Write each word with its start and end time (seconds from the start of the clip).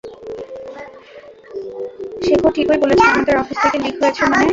শেখর 2.23 2.51
ঠিকই 2.55 2.79
বলেছে 2.81 3.05
আমাদের 3.09 3.35
অফিস 3.37 3.57
থেকে 3.63 3.77
লিক 3.83 3.95
হয়েছে 4.01 4.23
মানে? 4.25 4.45